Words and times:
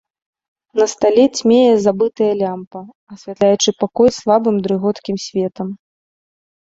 На 0.79 0.85
стале 0.93 1.25
цьмее 1.39 1.73
забытая 1.85 2.29
лямпа, 2.41 2.81
асвятляючы 3.15 3.69
пакой 3.83 4.09
слабым 4.17 4.55
дрыготкім 4.69 5.15
светам. 5.27 5.69